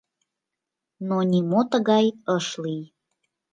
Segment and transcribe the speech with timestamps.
[1.07, 2.05] Но нимо тыгай
[2.35, 2.83] ыш лий.